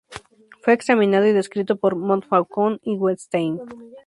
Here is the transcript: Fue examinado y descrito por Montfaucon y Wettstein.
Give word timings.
Fue 0.63 0.73
examinado 0.73 1.27
y 1.27 1.31
descrito 1.31 1.75
por 1.75 1.95
Montfaucon 1.95 2.79
y 2.81 2.95
Wettstein. 2.95 3.59